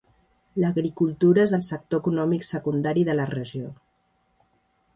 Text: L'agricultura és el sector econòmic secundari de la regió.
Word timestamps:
L'agricultura 0.61 1.43
és 1.49 1.53
el 1.57 1.65
sector 1.67 2.01
econòmic 2.03 2.47
secundari 2.47 3.07
de 3.11 3.17
la 3.19 3.29
regió. 3.35 3.71